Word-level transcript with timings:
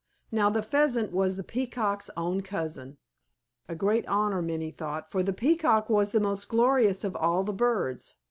Now 0.31 0.49
the 0.49 0.63
Pheasant 0.63 1.11
was 1.11 1.35
the 1.35 1.43
Peacock's 1.43 2.09
own 2.17 2.41
cousin, 2.41 2.97
a 3.69 3.75
great 3.75 4.03
honor, 4.07 4.41
many 4.41 4.71
thought, 4.71 5.11
for 5.11 5.21
the 5.21 5.31
Peacock 5.31 5.91
was 5.91 6.11
the 6.11 6.19
most 6.19 6.49
gorgeous 6.49 7.03
of 7.03 7.15
all 7.15 7.43
the 7.43 7.53
birds. 7.53 8.15